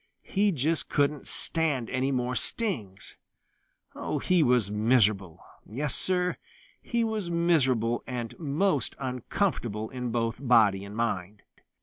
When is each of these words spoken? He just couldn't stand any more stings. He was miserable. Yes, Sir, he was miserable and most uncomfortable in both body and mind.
He 0.23 0.51
just 0.51 0.89
couldn't 0.89 1.27
stand 1.27 1.87
any 1.91 2.11
more 2.11 2.35
stings. 2.35 3.17
He 4.23 4.41
was 4.41 4.71
miserable. 4.71 5.43
Yes, 5.63 5.93
Sir, 5.93 6.37
he 6.81 7.03
was 7.03 7.29
miserable 7.29 8.03
and 8.07 8.33
most 8.39 8.95
uncomfortable 8.97 9.91
in 9.91 10.09
both 10.09 10.39
body 10.41 10.83
and 10.83 10.95
mind. 10.95 11.43